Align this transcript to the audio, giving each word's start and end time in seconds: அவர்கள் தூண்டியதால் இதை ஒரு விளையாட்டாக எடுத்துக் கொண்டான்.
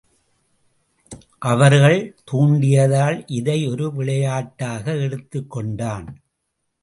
அவர்கள் 1.39 2.15
தூண்டியதால் 2.23 3.23
இதை 3.27 3.67
ஒரு 3.67 3.93
விளையாட்டாக 3.93 4.95
எடுத்துக் 4.95 5.49
கொண்டான். 5.49 6.07